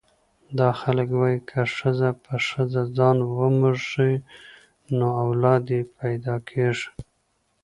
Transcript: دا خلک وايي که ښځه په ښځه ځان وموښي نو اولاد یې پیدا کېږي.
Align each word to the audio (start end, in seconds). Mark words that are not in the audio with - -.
دا 0.57 0.69
خلک 0.81 1.09
وايي 1.19 1.39
که 1.49 1.59
ښځه 1.77 2.09
په 2.23 2.33
ښځه 2.47 2.81
ځان 2.97 3.17
وموښي 3.37 4.13
نو 4.97 5.07
اولاد 5.23 5.63
یې 5.75 5.81
پیدا 5.99 6.35
کېږي. 6.49 6.87